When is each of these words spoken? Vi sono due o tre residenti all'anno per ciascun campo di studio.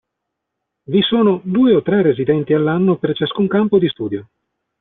Vi 0.87 0.99
sono 1.03 1.41
due 1.43 1.75
o 1.75 1.83
tre 1.83 2.01
residenti 2.01 2.53
all'anno 2.53 2.97
per 2.97 3.15
ciascun 3.15 3.47
campo 3.47 3.77
di 3.77 3.87
studio. 3.87 4.27